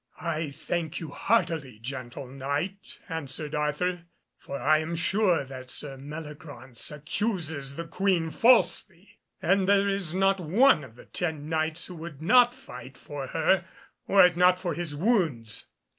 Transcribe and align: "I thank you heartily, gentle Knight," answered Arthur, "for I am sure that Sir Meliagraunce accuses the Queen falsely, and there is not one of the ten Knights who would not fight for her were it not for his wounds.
"I 0.19 0.49
thank 0.49 0.99
you 0.99 1.09
heartily, 1.09 1.77
gentle 1.77 2.25
Knight," 2.25 2.97
answered 3.07 3.53
Arthur, 3.53 4.05
"for 4.39 4.57
I 4.57 4.79
am 4.79 4.95
sure 4.95 5.43
that 5.45 5.69
Sir 5.69 5.95
Meliagraunce 5.95 6.89
accuses 6.91 7.75
the 7.75 7.85
Queen 7.85 8.31
falsely, 8.31 9.19
and 9.43 9.67
there 9.69 9.87
is 9.87 10.15
not 10.15 10.39
one 10.39 10.83
of 10.83 10.95
the 10.95 11.05
ten 11.05 11.47
Knights 11.49 11.85
who 11.85 11.93
would 11.97 12.19
not 12.19 12.55
fight 12.55 12.97
for 12.97 13.27
her 13.27 13.63
were 14.07 14.25
it 14.25 14.35
not 14.35 14.57
for 14.57 14.73
his 14.73 14.95
wounds. 14.95 15.67